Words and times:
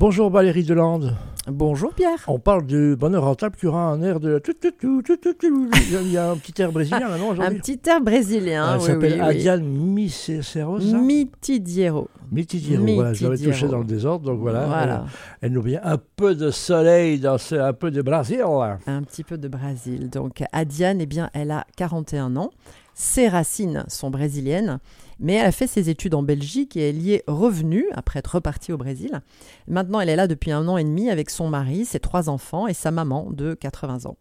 Bonjour 0.00 0.30
Valérie 0.30 0.64
Delande. 0.64 1.14
Bonjour 1.46 1.92
Pierre. 1.92 2.24
On 2.26 2.38
parle 2.38 2.64
du 2.64 2.96
bonheur 2.96 3.22
rentable 3.22 3.54
qui 3.56 3.66
aura 3.66 3.82
un 3.82 4.00
air 4.00 4.18
de. 4.18 4.40
Il 5.42 6.10
y 6.10 6.16
a 6.16 6.30
un 6.30 6.38
petit 6.38 6.62
air 6.62 6.72
brésilien 6.72 7.06
là, 7.10 7.18
non 7.18 7.38
Un 7.38 7.54
petit 7.56 7.78
air 7.86 8.00
brésilien. 8.00 8.72
Elle 8.72 8.80
oui, 8.80 8.86
s'appelle 8.86 9.12
oui, 9.12 9.18
oui. 9.20 9.36
Adiane 9.36 9.62
Micero, 9.62 10.80
ça 10.80 10.96
Mitidiero. 10.96 12.08
Mitidiero, 12.32 12.94
voilà, 12.94 13.12
je 13.12 13.24
l'avais 13.24 13.34
Mitidiero. 13.34 13.52
touché 13.52 13.68
dans 13.68 13.80
le 13.80 13.84
désordre, 13.84 14.24
donc 14.24 14.40
voilà. 14.40 14.64
Voilà. 14.64 15.04
Elle, 15.42 15.48
elle 15.48 15.52
nous 15.52 15.60
vient 15.60 15.82
un 15.84 15.98
peu 16.16 16.34
de 16.34 16.50
soleil, 16.50 17.20
dans 17.20 17.36
ce, 17.36 17.56
un 17.56 17.74
peu 17.74 17.90
de 17.90 18.00
Brésil. 18.00 18.42
Un 18.86 19.02
petit 19.02 19.22
peu 19.22 19.36
de 19.36 19.48
Brésil. 19.48 20.08
Donc 20.08 20.42
Adiane, 20.52 21.02
eh 21.02 21.06
bien, 21.06 21.28
elle 21.34 21.50
a 21.50 21.66
41 21.76 22.36
ans. 22.36 22.52
Ses 22.94 23.28
racines 23.28 23.84
sont 23.88 24.10
brésiliennes, 24.10 24.78
mais 25.20 25.34
elle 25.34 25.46
a 25.46 25.52
fait 25.52 25.66
ses 25.66 25.90
études 25.90 26.14
en 26.14 26.22
Belgique 26.22 26.76
et 26.76 26.88
elle 26.88 27.00
y 27.00 27.12
est 27.12 27.24
revenue 27.28 27.86
après 27.92 28.18
être 28.18 28.34
repartie 28.34 28.72
au 28.72 28.78
Brésil. 28.78 29.20
Maintenant, 29.68 30.00
elle 30.00 30.08
est 30.08 30.16
là 30.16 30.26
depuis 30.26 30.50
un 30.50 30.66
an 30.66 30.76
et 30.76 30.84
demi 30.84 31.10
avec 31.10 31.30
son 31.30 31.48
mari, 31.48 31.84
ses 31.84 32.00
trois 32.00 32.28
enfants 32.28 32.66
et 32.66 32.74
sa 32.74 32.90
maman 32.90 33.30
de 33.30 33.54
80 33.54 34.06
ans. 34.06 34.16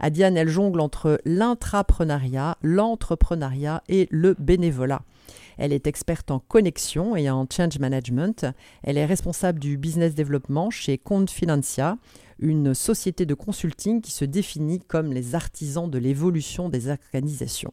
Adiane, 0.00 0.36
elle 0.36 0.48
jongle 0.48 0.80
entre 0.80 1.20
l'intrapreneuriat, 1.24 2.58
l'entrepreneuriat 2.62 3.82
et 3.88 4.08
le 4.10 4.34
bénévolat. 4.38 5.02
Elle 5.56 5.72
est 5.72 5.86
experte 5.86 6.30
en 6.30 6.40
connexion 6.40 7.16
et 7.16 7.30
en 7.30 7.46
change 7.50 7.78
management. 7.78 8.46
Elle 8.82 8.98
est 8.98 9.06
responsable 9.06 9.60
du 9.60 9.78
business 9.78 10.14
développement 10.14 10.70
chez 10.70 10.98
Compte 10.98 11.30
Financia, 11.30 11.96
une 12.38 12.74
société 12.74 13.26
de 13.26 13.34
consulting 13.34 14.00
qui 14.00 14.10
se 14.10 14.24
définit 14.24 14.80
comme 14.80 15.12
les 15.12 15.34
artisans 15.34 15.90
de 15.90 15.98
l'évolution 15.98 16.68
des 16.68 16.88
organisations. 16.88 17.72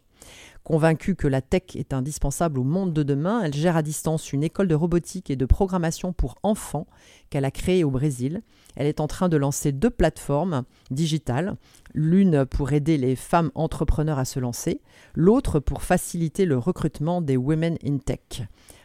Convaincue 0.63 1.15
que 1.15 1.27
la 1.27 1.41
tech 1.41 1.75
est 1.75 1.91
indispensable 1.91 2.59
au 2.59 2.63
monde 2.63 2.93
de 2.93 3.01
demain, 3.01 3.41
elle 3.43 3.53
gère 3.53 3.75
à 3.75 3.81
distance 3.81 4.31
une 4.31 4.43
école 4.43 4.67
de 4.67 4.75
robotique 4.75 5.31
et 5.31 5.35
de 5.35 5.45
programmation 5.47 6.13
pour 6.13 6.35
enfants 6.43 6.85
qu'elle 7.31 7.45
a 7.45 7.51
créée 7.51 7.83
au 7.83 7.89
Brésil. 7.89 8.43
Elle 8.75 8.85
est 8.85 8.99
en 8.99 9.07
train 9.07 9.27
de 9.27 9.37
lancer 9.37 9.71
deux 9.71 9.89
plateformes 9.89 10.63
digitales, 10.91 11.55
l'une 11.95 12.45
pour 12.45 12.73
aider 12.73 12.97
les 12.97 13.15
femmes 13.15 13.51
entrepreneurs 13.55 14.19
à 14.19 14.25
se 14.25 14.39
lancer, 14.39 14.81
l'autre 15.15 15.59
pour 15.59 15.81
faciliter 15.81 16.45
le 16.45 16.59
recrutement 16.59 17.21
des 17.21 17.37
Women 17.37 17.77
in 17.83 17.97
Tech. 17.97 18.43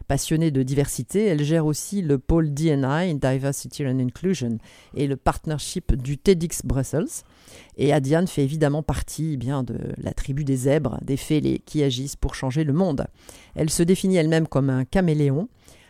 Passionnée 0.08 0.52
de 0.52 0.62
diversité, 0.62 1.26
elle 1.26 1.42
gère 1.42 1.66
aussi 1.66 2.00
le 2.00 2.18
pôle 2.18 2.54
DNI, 2.54 3.16
Diversity 3.16 3.84
and 3.84 3.98
Inclusion, 3.98 4.58
et 4.94 5.08
le 5.08 5.16
partnership 5.16 5.94
du 5.94 6.16
TEDx 6.16 6.64
Brussels. 6.64 7.24
Et 7.76 7.92
Adiane 7.92 8.28
fait 8.28 8.44
évidemment 8.44 8.84
partie 8.84 9.32
eh 9.34 9.36
bien, 9.36 9.64
de 9.64 9.76
la 9.98 10.12
tribu 10.12 10.44
des 10.44 10.56
zèbres, 10.56 10.98
des 11.02 11.16
fêlés 11.16 11.60
qui 11.66 11.82
agissent 11.82 12.16
pour 12.16 12.36
changer 12.36 12.62
le 12.62 12.72
monde. 12.72 13.06
Elle 13.56 13.70
se 13.70 13.82
définit 13.82 14.16
elle-même 14.16 14.46
comme 14.46 14.70
un 14.70 14.84
caméléon. 14.84 15.48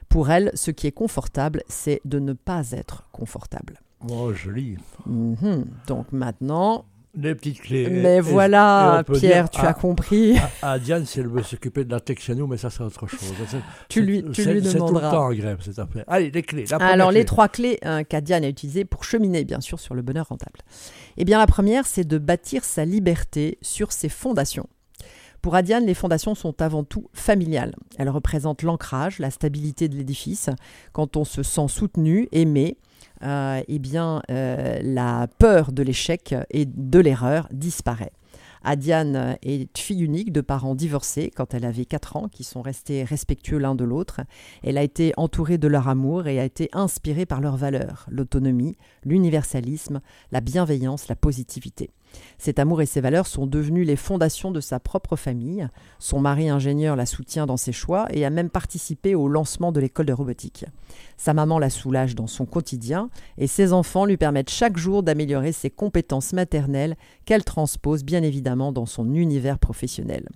Pour 0.09 0.31
elle, 0.31 0.51
ce 0.55 0.71
qui 0.71 0.87
est 0.87 0.93
confortable, 0.93 1.63
c'est 1.69 2.01
de 2.05 2.19
ne 2.19 2.33
pas 2.33 2.71
être 2.71 3.09
confortable. 3.13 3.81
Oh, 4.09 4.33
joli. 4.33 4.77
Mhm. 5.05 5.67
Donc 5.87 6.13
maintenant, 6.13 6.85
Les 7.19 7.35
petites 7.35 7.63
clés. 7.63 7.89
mais 7.89 8.17
Et- 8.17 8.21
voilà, 8.21 9.03
et 9.09 9.13
Pierre, 9.19 9.49
tu 9.51 9.61
as 9.61 9.73
compris. 9.73 10.37
ah, 10.63 10.79
Diane, 10.79 11.07
si 11.07 11.21
elle 11.21 11.29
veut 11.29 11.43
s'occuper 11.43 11.85
de 11.85 11.91
la 11.91 12.01
tech 12.01 12.19
chez 12.21 12.35
nous, 12.35 12.47
mais 12.47 12.57
ça, 12.59 12.69
c'est 12.71 12.83
autre 12.83 13.07
chose. 13.07 13.21
Tu 13.89 14.03
lui, 14.03 14.23
tu 14.33 14.45
lui 14.45 14.63
C'est 14.63 14.77
tout 14.79 14.85
le 14.85 14.91
demanderas. 14.91 15.11
temps 15.11 15.25
en 15.27 15.33
grève, 15.33 15.59
cette 15.63 15.79
affaire. 15.79 16.05
Allez, 16.09 16.31
les 16.31 16.43
clés. 16.43 16.65
la 16.71 16.77
Alors, 16.77 17.11
les 17.11 17.25
trois 17.25 17.49
clés 17.49 17.79
hein, 17.83 18.05
qu'Adiane 18.05 18.45
a 18.45 18.49
utilisées 18.49 18.85
pour 18.85 19.05
cheminer, 19.05 19.45
bien 19.45 19.61
sûr, 19.61 19.81
sur 19.81 19.95
le 19.95 20.03
bonheur 20.03 20.29
rentable. 20.29 20.59
Eh 21.17 21.25
bien, 21.25 21.39
la 21.39 21.47
première, 21.47 21.87
c'est 21.87 22.07
de 22.07 22.19
bâtir 22.19 22.65
sa 22.65 22.85
liberté 22.85 23.59
sur 23.63 23.93
ses 23.93 24.09
fondations. 24.11 24.67
Pour 25.43 25.55
Adiane, 25.55 25.87
les 25.87 25.95
fondations 25.95 26.35
sont 26.35 26.61
avant 26.63 26.85
tout 26.85 27.09
familiales. 27.13 27.75
Elles 27.99 28.09
représentent 28.09 28.63
l'ancrage, 28.63 29.19
la 29.19 29.31
stabilité 29.31 29.89
de 29.89 29.97
l'édifice. 29.97 30.51
Quand 30.93 31.17
on 31.17 31.25
se 31.25 31.43
sent 31.43 31.69
soutenu, 31.69 32.29
aimé, 32.33 32.79
euh, 33.23 33.63
eh 33.67 33.79
bien, 33.79 34.23
euh, 34.31 34.79
la 34.83 35.29
peur 35.39 35.73
de 35.73 35.83
l'échec 35.83 36.35
et 36.51 36.67
de 36.67 36.99
l'erreur 36.99 37.49
disparaît. 37.53 38.13
Adiane 38.67 39.37
est 39.43 39.79
fille 39.79 40.03
unique 40.03 40.33
de 40.33 40.41
parents 40.41 40.75
divorcés 40.75 41.31
quand 41.35 41.55
elle 41.55 41.65
avait 41.65 41.85
4 41.85 42.17
ans, 42.17 42.29
qui 42.29 42.43
sont 42.43 42.63
restés 42.63 43.05
respectueux 43.05 43.59
l'un 43.59 43.77
de 43.77 43.85
l'autre. 43.85 44.23
Elle 44.65 44.77
a 44.77 44.83
été 44.83 45.13
entourée 45.17 45.57
de 45.57 45.69
leur 45.69 45.87
amour 45.87 46.27
et 46.27 46.41
a 46.41 46.45
été 46.45 46.69
inspirée 46.73 47.27
par 47.27 47.41
leurs 47.41 47.57
valeurs, 47.57 48.07
l'autonomie, 48.11 48.77
l'universalisme, 49.05 50.01
la 50.33 50.41
bienveillance, 50.41 51.07
la 51.07 51.15
positivité. 51.15 51.91
Cet 52.39 52.59
amour 52.59 52.83
et 52.83 52.87
ces 52.87 53.01
valeurs 53.01 53.27
sont 53.27 53.47
devenus 53.47 53.87
les 53.87 53.97
fondations 53.97 54.51
de 54.51 54.61
sa 54.61 54.81
propre 54.81 55.17
famille. 55.17 55.69
Son 55.99 56.21
mari 56.21 56.49
ingénieur 56.49 56.97
la 56.97 57.07
soutient 57.07 57.47
dans 57.47 57.57
ses 57.57 57.73
choix 57.73 58.07
et 58.11 58.25
a 58.25 58.31
même 58.31 58.51
participé 58.51 59.15
au 59.15 59.29
lancement 59.29 59.73
de 59.73 59.81
l'école 59.81 60.07
de 60.07 60.13
robotique. 60.13 60.65
Sa 61.17 61.35
maman 61.35 61.59
la 61.59 61.71
soulage 61.71 62.15
dans 62.15 62.27
son 62.27 62.47
quotidien 62.47 63.11
et 63.39 63.47
ses 63.47 63.73
enfants 63.73 64.05
lui 64.05 64.17
permettent 64.17 64.51
chaque 64.51 64.77
jour 64.77 65.03
d'améliorer 65.03 65.53
ses 65.53 65.71
compétences 65.71 66.33
maternelles 66.33 66.97
qu'elle 67.25 67.45
transpose 67.45 68.05
bien 68.05 68.23
évidemment 68.23 68.73
dans 68.73 68.87
son 68.87 69.15
univers 69.15 69.59
professionnel. 69.59 70.29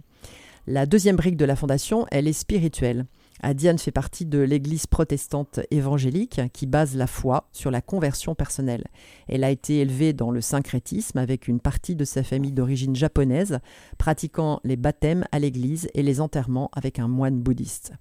La 0.66 0.86
deuxième 0.86 1.16
brique 1.16 1.36
de 1.36 1.44
la 1.44 1.56
fondation, 1.56 2.06
elle 2.10 2.28
est 2.28 2.32
spirituelle. 2.32 3.06
Adiane 3.42 3.78
fait 3.78 3.90
partie 3.90 4.26
de 4.26 4.38
l'église 4.38 4.86
protestante 4.86 5.60
évangélique 5.70 6.40
qui 6.52 6.66
base 6.66 6.96
la 6.96 7.06
foi 7.06 7.48
sur 7.52 7.70
la 7.70 7.80
conversion 7.80 8.34
personnelle. 8.34 8.86
Elle 9.28 9.44
a 9.44 9.50
été 9.50 9.78
élevée 9.78 10.12
dans 10.12 10.30
le 10.30 10.40
syncrétisme 10.40 11.18
avec 11.18 11.48
une 11.48 11.60
partie 11.60 11.96
de 11.96 12.04
sa 12.04 12.22
famille 12.22 12.52
d'origine 12.52 12.94
japonaise, 12.94 13.58
pratiquant 13.98 14.60
les 14.64 14.76
baptêmes 14.76 15.24
à 15.32 15.38
l'église 15.38 15.88
et 15.94 16.02
les 16.02 16.20
enterrements 16.20 16.70
avec 16.72 16.98
un 16.98 17.08
moine 17.08 17.40
bouddhiste. 17.40 17.92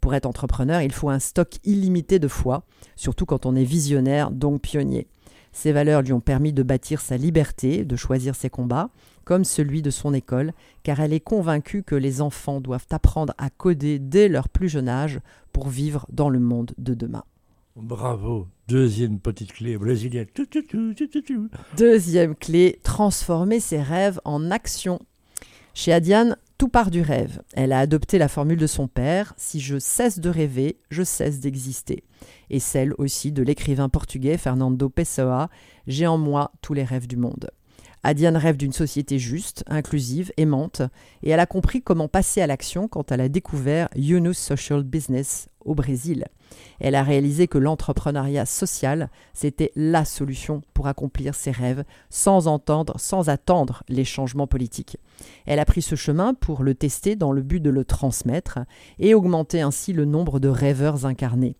Pour 0.00 0.14
être 0.14 0.26
entrepreneur, 0.26 0.82
il 0.82 0.92
faut 0.92 1.10
un 1.10 1.20
stock 1.20 1.58
illimité 1.64 2.18
de 2.18 2.28
foi, 2.28 2.64
surtout 2.96 3.24
quand 3.24 3.46
on 3.46 3.54
est 3.54 3.64
visionnaire, 3.64 4.30
donc 4.30 4.60
pionnier. 4.62 5.06
Ces 5.52 5.72
valeurs 5.72 6.02
lui 6.02 6.12
ont 6.12 6.20
permis 6.20 6.52
de 6.52 6.62
bâtir 6.62 7.00
sa 7.00 7.16
liberté, 7.16 7.84
de 7.84 7.96
choisir 7.96 8.34
ses 8.34 8.50
combats, 8.50 8.90
comme 9.24 9.44
celui 9.44 9.82
de 9.82 9.90
son 9.90 10.14
école, 10.14 10.52
car 10.82 11.00
elle 11.00 11.12
est 11.12 11.20
convaincue 11.20 11.82
que 11.82 11.94
les 11.94 12.20
enfants 12.20 12.60
doivent 12.60 12.86
apprendre 12.90 13.34
à 13.38 13.50
coder 13.50 13.98
dès 13.98 14.28
leur 14.28 14.48
plus 14.48 14.68
jeune 14.68 14.88
âge 14.88 15.20
pour 15.52 15.68
vivre 15.68 16.06
dans 16.10 16.28
le 16.28 16.40
monde 16.40 16.72
de 16.78 16.94
demain. 16.94 17.24
Bravo. 17.76 18.48
Deuxième 18.68 19.18
petite 19.18 19.52
clé 19.52 19.76
brésilienne. 19.76 20.26
Deuxième 21.76 22.34
clé, 22.34 22.80
transformer 22.82 23.60
ses 23.60 23.80
rêves 23.80 24.20
en 24.24 24.50
action. 24.50 25.00
Chez 25.74 25.92
Adiane, 25.92 26.36
tout 26.62 26.68
part 26.68 26.92
du 26.92 27.02
rêve. 27.02 27.42
Elle 27.54 27.72
a 27.72 27.80
adopté 27.80 28.18
la 28.18 28.28
formule 28.28 28.56
de 28.56 28.68
son 28.68 28.86
père 28.86 29.34
Si 29.36 29.58
je 29.58 29.80
cesse 29.80 30.20
de 30.20 30.30
rêver, 30.30 30.76
je 30.90 31.02
cesse 31.02 31.40
d'exister. 31.40 32.04
Et 32.50 32.60
celle 32.60 32.94
aussi 32.98 33.32
de 33.32 33.42
l'écrivain 33.42 33.88
portugais 33.88 34.38
Fernando 34.38 34.88
Pessoa 34.88 35.48
J'ai 35.88 36.06
en 36.06 36.18
moi 36.18 36.52
tous 36.62 36.72
les 36.72 36.84
rêves 36.84 37.08
du 37.08 37.16
monde. 37.16 37.50
Adiane 38.04 38.36
rêve 38.36 38.56
d'une 38.56 38.72
société 38.72 39.18
juste, 39.18 39.64
inclusive, 39.66 40.32
aimante, 40.36 40.82
et 41.24 41.30
elle 41.30 41.40
a 41.40 41.46
compris 41.46 41.82
comment 41.82 42.06
passer 42.06 42.40
à 42.40 42.46
l'action 42.46 42.86
quand 42.86 43.10
elle 43.10 43.22
a 43.22 43.28
découvert 43.28 43.88
Yunus 43.96 44.38
Social 44.38 44.84
Business 44.84 45.48
au 45.64 45.74
Brésil. 45.74 46.26
Elle 46.80 46.94
a 46.94 47.02
réalisé 47.02 47.48
que 47.48 47.58
l'entrepreneuriat 47.58 48.46
social, 48.46 49.08
c'était 49.32 49.72
la 49.76 50.04
solution 50.04 50.62
pour 50.74 50.86
accomplir 50.86 51.34
ses 51.34 51.50
rêves 51.50 51.84
sans 52.10 52.48
entendre, 52.48 52.94
sans 52.98 53.28
attendre 53.28 53.82
les 53.88 54.04
changements 54.04 54.46
politiques. 54.46 54.98
Elle 55.46 55.58
a 55.58 55.64
pris 55.64 55.82
ce 55.82 55.94
chemin 55.94 56.34
pour 56.34 56.62
le 56.62 56.74
tester 56.74 57.16
dans 57.16 57.32
le 57.32 57.42
but 57.42 57.60
de 57.60 57.70
le 57.70 57.84
transmettre 57.84 58.58
et 58.98 59.14
augmenter 59.14 59.60
ainsi 59.60 59.92
le 59.92 60.04
nombre 60.04 60.40
de 60.40 60.48
rêveurs 60.48 61.06
incarnés. 61.06 61.56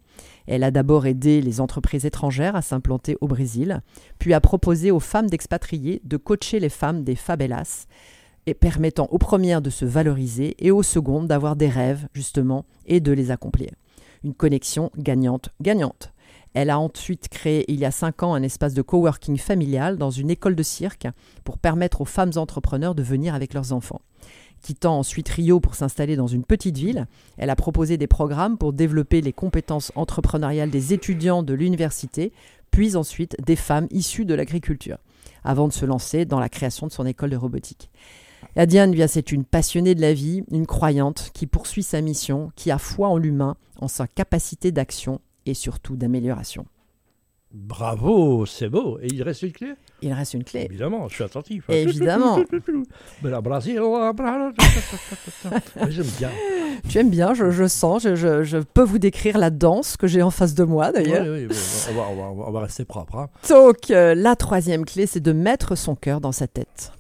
Elle 0.47 0.65
a 0.65 0.71
d'abord 0.71 1.07
aidé 1.07 1.41
les 1.41 1.61
entreprises 1.61 2.05
étrangères 2.05 2.57
à 2.57 2.63
s'implanter 2.63 3.17
au 3.21 3.29
Brésil, 3.29 3.81
puis 4.19 4.35
a 4.35 4.41
proposé 4.41 4.91
aux 4.91 5.01
femmes 5.01 5.31
d'expatriés 5.31 6.01
de 6.05 6.17
coacher 6.17 6.59
les 6.59 6.69
femmes 6.69 7.05
des 7.05 7.15
favelas, 7.15 7.87
et 8.47 8.55
permettant 8.55 9.07
aux 9.11 9.19
premières 9.19 9.63
de 9.63 9.71
se 9.71 9.85
valoriser 9.85 10.57
et 10.59 10.71
aux 10.71 10.83
secondes 10.83 11.29
d'avoir 11.29 11.55
des 11.55 11.69
rêves, 11.69 12.09
justement, 12.13 12.65
et 12.87 13.01
de 13.01 13.13
les 13.13 13.31
accomplir. 13.31 13.71
Une 14.25 14.35
connexion 14.35 14.91
gagnante-gagnante. 14.97 16.13
Elle 16.55 16.71
a 16.71 16.79
ensuite 16.79 17.29
créé 17.29 17.65
il 17.73 17.81
y 17.81 17.85
a 17.85 17.91
cinq 17.91 18.23
ans 18.23 18.35
un 18.35 18.43
espace 18.43 18.75
de 18.75 18.83
coworking 18.83 19.39
familial 19.39 19.97
dans 19.97 20.11
une 20.11 20.31
école 20.31 20.55
de 20.55 20.63
cirque 20.63 21.09
pour 21.45 21.59
permettre 21.59 22.03
aux 22.03 22.07
femmes 22.07 22.33
entrepreneurs 22.37 22.95
de 22.95 23.03
venir 23.03 23.35
avec 23.35 23.55
leurs 23.55 23.73
enfants. 23.73 24.03
Quittant 24.61 24.99
ensuite 24.99 25.29
Rio 25.29 25.59
pour 25.59 25.75
s'installer 25.75 26.15
dans 26.15 26.29
une 26.29 26.45
petite 26.45 26.79
ville, 26.79 27.07
elle 27.37 27.51
a 27.51 27.57
proposé 27.57 27.97
des 27.97 28.07
programmes 28.07 28.59
pour 28.59 28.73
développer 28.73 29.21
les 29.21 29.33
compétences 29.33 29.91
entrepreneuriales 29.97 30.71
des 30.71 30.93
étudiants 30.93 31.43
de 31.43 31.55
l'université, 31.55 32.33
puis 32.71 32.95
ensuite 32.95 33.37
des 33.45 33.57
femmes 33.57 33.89
issues 33.91 34.25
de 34.25 34.35
l'agriculture, 34.35 34.99
avant 35.43 35.67
de 35.67 35.73
se 35.73 35.85
lancer 35.85 36.27
dans 36.27 36.39
la 36.39 36.49
création 36.49 36.87
de 36.87 36.93
son 36.93 37.07
école 37.07 37.31
de 37.31 37.37
robotique. 37.37 37.91
La 38.57 38.67
Diane, 38.67 38.91
bien, 38.93 39.07
c'est 39.07 39.33
une 39.33 39.45
passionnée 39.45 39.95
de 39.95 40.01
la 40.01 40.13
vie, 40.13 40.43
une 40.51 40.67
croyante 40.67 41.31
qui 41.33 41.47
poursuit 41.47 41.83
sa 41.83 42.01
mission, 42.01 42.51
qui 42.57 42.71
a 42.71 42.79
foi 42.79 43.09
en 43.09 43.17
l'humain, 43.17 43.57
en 43.81 43.89
sa 43.89 44.07
capacité 44.07 44.73
d'action 44.73 45.21
et 45.47 45.55
surtout 45.55 45.97
d'amélioration. 45.97 46.67
Bravo, 47.55 48.47
c'est 48.47 48.69
beau. 48.71 48.99
Et 49.03 49.09
il 49.13 49.23
reste 49.23 49.43
une 49.43 49.53
clé? 49.53 49.75
Il 50.01 50.11
reste 50.13 50.33
une 50.35 50.43
clé. 50.45 50.63
Évidemment, 50.71 51.07
je 51.09 51.15
suis 51.17 51.25
attentif. 51.25 51.65
Évidemment. 51.69 52.39
Mais 53.23 53.29
la 53.31 53.43
Brésil, 53.43 53.79
j'aime 55.91 56.07
bien. 56.19 56.31
Tu 56.89 56.99
aimes 56.99 57.11
bien, 57.11 57.35
je, 57.35 57.51
je 57.51 57.67
sens, 57.69 58.03
je, 58.03 58.15
je- 58.15 58.43
je 58.43 58.59
peux 58.59 58.83
vous 58.83 58.99
décrire 58.99 59.37
la 59.39 59.51
danse 59.51 59.97
que 59.99 60.07
j'ai 60.07 60.23
en 60.23 60.31
face 60.31 60.55
de 60.55 60.65
moi 60.65 60.93
d'ailleurs. 60.93 61.25
Oui, 61.25 61.47
oui, 61.47 61.47
oui, 61.51 61.57
on, 61.91 61.95
va, 61.95 62.03
on 62.11 62.15
va- 62.17 62.23
on 62.31 62.35
va- 62.37 62.45
on 62.49 62.53
va 62.53 62.61
rester 62.61 62.85
propre. 62.87 63.17
hein. 63.19 63.29
Donc, 63.51 63.91
euh, 63.91 64.15
la 64.15 64.35
troisième 64.35 64.85
clé, 64.87 65.07
c'est 65.07 65.21
de 65.21 65.33
mettre 65.33 65.75
son 65.77 65.95
cœur 65.95 66.21
dans 66.23 66.33
sa 66.33 66.47
tête. 66.47 66.93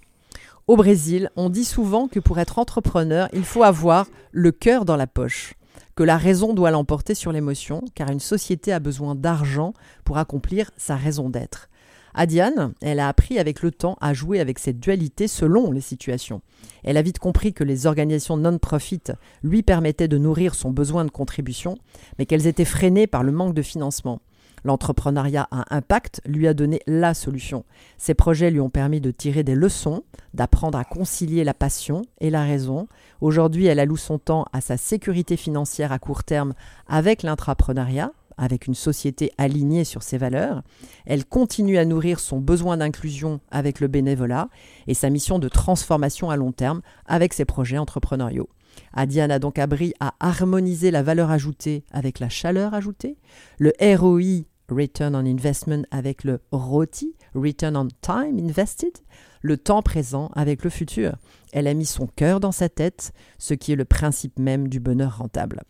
Au 0.68 0.76
Brésil, 0.76 1.28
on 1.34 1.50
dit 1.50 1.64
souvent 1.64 2.06
que 2.06 2.20
pour 2.20 2.38
être 2.38 2.60
entrepreneur, 2.60 3.28
il 3.32 3.42
faut 3.42 3.64
avoir 3.64 4.06
le 4.30 4.52
cœur 4.52 4.84
dans 4.84 4.96
la 4.96 5.08
poche, 5.08 5.54
que 5.96 6.04
la 6.04 6.16
raison 6.16 6.54
doit 6.54 6.70
l'emporter 6.70 7.16
sur 7.16 7.32
l'émotion, 7.32 7.82
car 7.96 8.10
une 8.10 8.20
société 8.20 8.72
a 8.72 8.78
besoin 8.78 9.16
d'argent 9.16 9.74
pour 10.04 10.18
accomplir 10.18 10.70
sa 10.76 10.94
raison 10.94 11.28
d'être. 11.30 11.68
Adiane, 12.14 12.74
elle 12.80 13.00
a 13.00 13.08
appris 13.08 13.40
avec 13.40 13.60
le 13.60 13.72
temps 13.72 13.96
à 14.00 14.14
jouer 14.14 14.38
avec 14.38 14.60
cette 14.60 14.78
dualité 14.78 15.26
selon 15.26 15.72
les 15.72 15.80
situations. 15.80 16.42
Elle 16.84 16.96
a 16.96 17.02
vite 17.02 17.18
compris 17.18 17.52
que 17.52 17.64
les 17.64 17.86
organisations 17.86 18.36
non-profit 18.36 19.02
lui 19.42 19.64
permettaient 19.64 20.08
de 20.08 20.18
nourrir 20.18 20.54
son 20.54 20.70
besoin 20.70 21.04
de 21.04 21.10
contribution, 21.10 21.76
mais 22.18 22.26
qu'elles 22.26 22.46
étaient 22.46 22.64
freinées 22.64 23.08
par 23.08 23.24
le 23.24 23.32
manque 23.32 23.54
de 23.54 23.62
financement. 23.62 24.20
L'entrepreneuriat 24.64 25.48
à 25.50 25.74
impact 25.74 26.20
lui 26.24 26.46
a 26.46 26.54
donné 26.54 26.80
la 26.86 27.14
solution. 27.14 27.64
Ses 27.98 28.14
projets 28.14 28.50
lui 28.50 28.60
ont 28.60 28.70
permis 28.70 29.00
de 29.00 29.10
tirer 29.10 29.42
des 29.42 29.54
leçons, 29.54 30.04
d'apprendre 30.34 30.78
à 30.78 30.84
concilier 30.84 31.44
la 31.44 31.54
passion 31.54 32.02
et 32.20 32.30
la 32.30 32.44
raison. 32.44 32.88
Aujourd'hui, 33.20 33.66
elle 33.66 33.80
alloue 33.80 33.96
son 33.96 34.18
temps 34.18 34.46
à 34.52 34.60
sa 34.60 34.76
sécurité 34.76 35.36
financière 35.36 35.92
à 35.92 35.98
court 35.98 36.24
terme 36.24 36.54
avec 36.86 37.22
l'intrapreneuriat, 37.22 38.12
avec 38.36 38.66
une 38.66 38.74
société 38.74 39.32
alignée 39.38 39.84
sur 39.84 40.02
ses 40.02 40.18
valeurs. 40.18 40.62
Elle 41.06 41.24
continue 41.24 41.78
à 41.78 41.84
nourrir 41.84 42.20
son 42.20 42.38
besoin 42.38 42.76
d'inclusion 42.76 43.40
avec 43.50 43.80
le 43.80 43.88
bénévolat 43.88 44.48
et 44.86 44.94
sa 44.94 45.10
mission 45.10 45.38
de 45.38 45.48
transformation 45.48 46.30
à 46.30 46.36
long 46.36 46.52
terme 46.52 46.82
avec 47.06 47.34
ses 47.34 47.44
projets 47.44 47.78
entrepreneuriaux. 47.78 48.48
Adiane 48.94 49.30
a 49.30 49.38
donc 49.38 49.58
appris 49.58 49.92
à 50.00 50.14
harmoniser 50.20 50.90
la 50.90 51.02
valeur 51.02 51.30
ajoutée 51.30 51.84
avec 51.90 52.20
la 52.20 52.28
chaleur 52.28 52.74
ajoutée, 52.74 53.16
le 53.58 53.72
ROI, 53.80 54.44
Return 54.72 55.14
on 55.14 55.26
Investment, 55.26 55.82
avec 55.90 56.24
le 56.24 56.40
ROTI, 56.50 57.14
Return 57.34 57.76
on 57.76 57.88
Time 58.00 58.38
Invested, 58.38 58.98
le 59.42 59.56
temps 59.56 59.82
présent 59.82 60.30
avec 60.34 60.64
le 60.64 60.70
futur. 60.70 61.16
Elle 61.52 61.66
a 61.66 61.74
mis 61.74 61.86
son 61.86 62.06
cœur 62.06 62.40
dans 62.40 62.52
sa 62.52 62.68
tête, 62.68 63.12
ce 63.38 63.54
qui 63.54 63.72
est 63.72 63.76
le 63.76 63.84
principe 63.84 64.38
même 64.38 64.68
du 64.68 64.80
bonheur 64.80 65.18
rentable. 65.18 65.62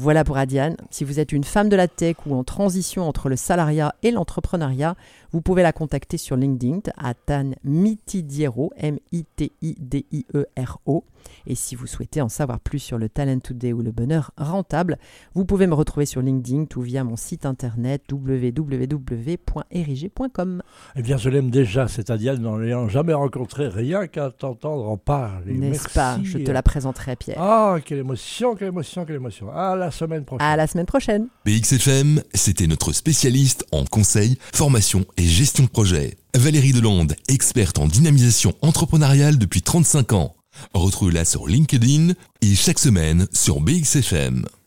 Voilà 0.00 0.22
pour 0.22 0.36
Adiane. 0.36 0.76
Si 0.90 1.02
vous 1.02 1.18
êtes 1.18 1.32
une 1.32 1.42
femme 1.42 1.68
de 1.68 1.74
la 1.74 1.88
tech 1.88 2.16
ou 2.24 2.36
en 2.36 2.44
transition 2.44 3.08
entre 3.08 3.28
le 3.28 3.34
salariat 3.34 3.96
et 4.04 4.12
l'entrepreneuriat, 4.12 4.94
vous 5.32 5.42
pouvez 5.42 5.62
la 5.62 5.72
contacter 5.72 6.16
sur 6.16 6.36
LinkedIn 6.36 6.80
à 6.96 7.14
Tan 7.14 7.50
Mitidiero, 7.64 8.72
M-I-T-I-D-I-E-R-O. 8.76 11.04
Et 11.46 11.54
si 11.54 11.74
vous 11.74 11.86
souhaitez 11.86 12.22
en 12.22 12.28
savoir 12.28 12.60
plus 12.60 12.78
sur 12.78 12.98
le 12.98 13.08
Talent 13.08 13.38
Today 13.40 13.72
ou 13.72 13.82
le 13.82 13.90
bonheur 13.90 14.30
rentable, 14.36 14.98
vous 15.34 15.44
pouvez 15.44 15.66
me 15.66 15.74
retrouver 15.74 16.06
sur 16.06 16.22
LinkedIn 16.22 16.66
ou 16.76 16.80
via 16.80 17.02
mon 17.04 17.16
site 17.16 17.44
internet 17.46 18.02
www.erige.com. 18.10 20.62
Eh 20.96 21.02
bien, 21.02 21.16
je 21.16 21.28
l'aime 21.28 21.50
déjà, 21.50 21.88
cette 21.88 22.10
Adiane, 22.10 22.46
en 22.46 22.56
l'ayant 22.56 22.88
jamais 22.88 23.12
rencontrée, 23.12 23.68
rien 23.68 24.06
qu'à 24.06 24.30
t'entendre 24.30 24.88
en 24.88 24.96
parler. 24.96 25.54
N'est-ce 25.54 25.82
Merci. 25.82 25.94
pas? 25.94 26.18
Je 26.22 26.38
te 26.38 26.50
la 26.50 26.62
présenterai, 26.62 27.16
Pierre. 27.16 27.40
Ah, 27.40 27.76
quelle 27.84 27.98
émotion, 27.98 28.54
quelle 28.54 28.68
émotion, 28.68 29.04
quelle 29.04 29.16
émotion. 29.16 29.50
À 29.52 29.76
la 29.76 29.90
semaine 29.90 30.24
prochaine. 30.24 30.46
À 30.46 30.56
la 30.56 30.66
semaine 30.66 30.86
prochaine. 30.86 31.28
BXFM, 31.44 32.22
c'était 32.34 32.66
notre 32.66 32.92
spécialiste 32.92 33.66
en 33.72 33.84
conseil, 33.84 34.38
formation 34.52 35.04
et 35.18 35.26
gestion 35.26 35.64
de 35.64 35.68
projet. 35.68 36.16
Valérie 36.34 36.72
Delande, 36.72 37.14
experte 37.28 37.78
en 37.78 37.86
dynamisation 37.86 38.54
entrepreneuriale 38.62 39.36
depuis 39.36 39.62
35 39.62 40.12
ans. 40.12 40.34
Retrouvez-la 40.72 41.24
sur 41.24 41.46
LinkedIn 41.46 42.12
et 42.40 42.54
chaque 42.54 42.78
semaine 42.78 43.26
sur 43.32 43.60
BXFM. 43.60 44.46